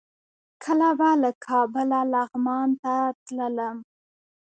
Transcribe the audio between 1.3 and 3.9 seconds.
کابله لغمان ته تللم.